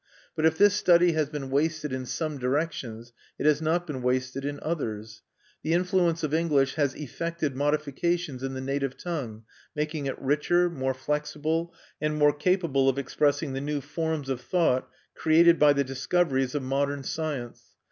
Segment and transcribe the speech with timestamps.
[0.35, 4.45] But if this study has been wasted in some directions, it has not been wasted
[4.45, 5.21] in others.
[5.61, 9.43] The influence of English has effected modifications in the native tongue,
[9.75, 14.89] making it richer, more flexible, and more capable of expressing the new forms of thought
[15.13, 17.75] created by the discoveries of modern science.